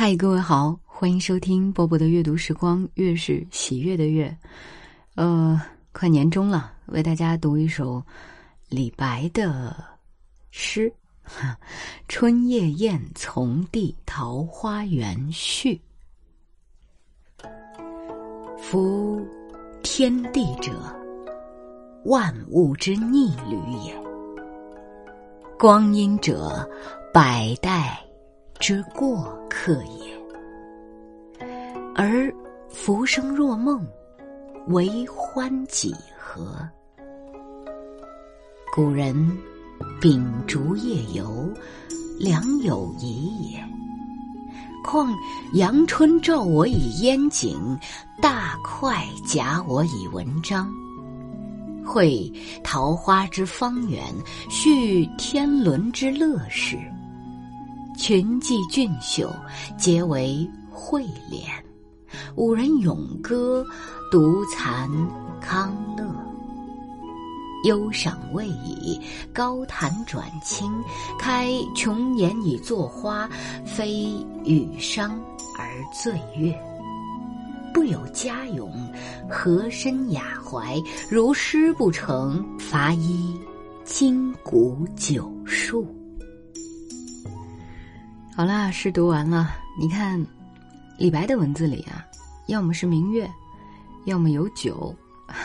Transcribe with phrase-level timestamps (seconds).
[0.00, 4.34] 嗨，各位好，欢迎收听波波的阅读时光，月是喜悦的月。
[5.14, 5.60] 呃，
[5.92, 8.02] 快年终了，为大家读一首
[8.70, 9.76] 李白的
[10.50, 10.90] 诗
[12.08, 15.78] 《春夜宴从弟桃花源序》。
[18.56, 19.22] 夫
[19.82, 20.72] 天地者，
[22.06, 23.94] 万物之逆旅也；
[25.58, 26.66] 光阴者，
[27.12, 28.02] 百代。
[28.60, 31.46] 之过客也，
[31.96, 32.30] 而
[32.68, 33.82] 浮生若梦，
[34.68, 36.68] 为欢几何？
[38.76, 39.16] 古人
[39.98, 41.50] 秉烛夜游，
[42.18, 43.58] 良有疑也。
[44.84, 45.10] 况
[45.54, 47.58] 阳春照我以烟景，
[48.20, 50.70] 大块假我以文章。
[51.82, 52.30] 会
[52.62, 54.04] 桃花之芳远，
[54.50, 56.78] 叙天伦之乐事。
[58.00, 59.30] 群妓俊秀，
[59.76, 61.44] 皆为慧脸；
[62.34, 63.62] 五人咏歌，
[64.10, 64.88] 独残
[65.38, 66.04] 康乐。
[67.64, 68.98] 忧赏未已，
[69.34, 70.72] 高谈转清。
[71.18, 73.28] 开琼筵以作花，
[73.66, 74.16] 非
[74.46, 75.20] 与商
[75.58, 76.58] 而醉月。
[77.74, 78.72] 不有佳咏，
[79.28, 80.82] 和身雅怀？
[81.10, 83.38] 如诗不成，伐依
[83.84, 85.99] 今古九数。
[88.36, 89.54] 好啦，诗读完了。
[89.78, 90.24] 你看，
[90.96, 92.06] 李白的文字里啊，
[92.46, 93.30] 要么是明月，
[94.06, 94.94] 要么有酒，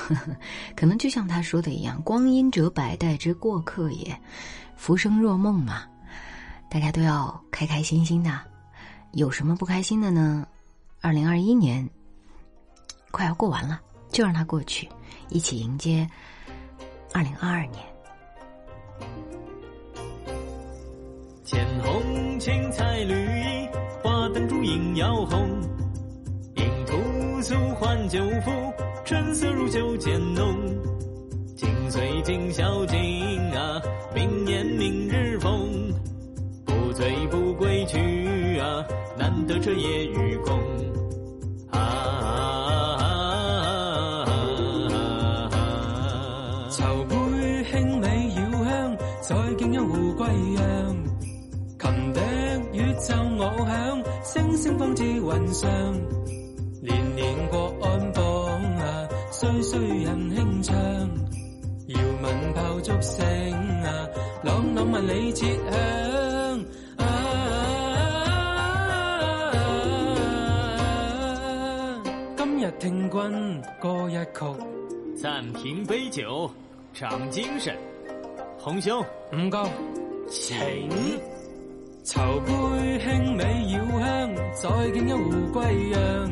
[0.76, 4.16] 可能就像他说的一样：“光阴者，百代之过客也，
[4.76, 5.82] 浮生若梦嘛。”
[6.70, 8.40] 大家都要开开心心的。
[9.12, 10.46] 有什么不开心的呢？
[11.00, 11.88] 二零二一年
[13.10, 13.80] 快要过完了，
[14.10, 14.88] 就让它过去，
[15.28, 16.08] 一起迎接
[17.12, 17.82] 二零二二年。
[21.46, 23.68] 浅红青菜绿衣，
[24.02, 25.48] 花灯烛影摇红。
[26.56, 26.96] 影徒
[27.40, 28.50] 诉换旧符，
[29.04, 30.56] 春色如酒渐浓。
[31.54, 32.98] 今岁今宵今
[33.56, 33.80] 啊，
[34.12, 35.70] 明年明日逢。
[36.64, 38.84] 不醉不归去啊，
[39.16, 40.58] 难得这夜与共。
[41.70, 41.78] 啊，
[46.72, 47.14] 筹杯
[47.70, 50.64] 轻美绕香，再敬一壶归阳。
[51.86, 52.20] 琴笛
[52.72, 55.70] 宇宙我响，声声放至云上。
[56.82, 58.24] 年年过安邦
[58.74, 60.74] 啊，岁岁人轻唱。
[61.86, 63.24] 遥闻炮竹声
[63.84, 64.08] 啊，
[64.42, 66.64] 朗朗万里切响。
[72.36, 74.56] 今日听君歌一曲，
[75.22, 76.50] 暂停杯酒，
[76.92, 77.78] 长精神。
[78.58, 79.04] 红兄，
[79.36, 79.68] 唔够，
[80.28, 80.56] 请。
[82.06, 82.52] 筹杯
[83.00, 86.30] 轻美绕香，再敬一壶归酿。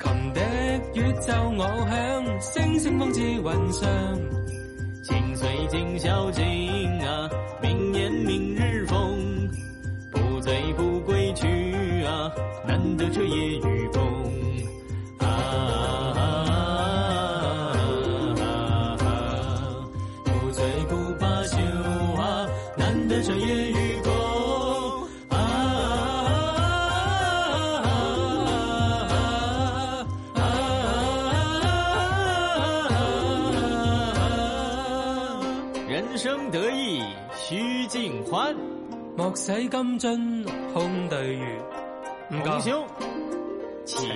[0.00, 0.40] 琴笛
[1.00, 3.88] 乐奏我响，声声放至云上。
[5.04, 6.44] 今岁今宵静
[7.06, 7.30] 啊，
[7.62, 9.48] 明年明日逢。
[10.10, 11.46] 不醉不归去
[12.02, 12.32] 啊，
[12.66, 13.59] 难得这夜
[36.22, 37.02] 生得意
[37.34, 38.54] 须尽欢，
[39.16, 40.44] 莫使金樽
[40.74, 41.62] 空对月。
[42.28, 42.86] 红兄，
[43.86, 44.06] 请。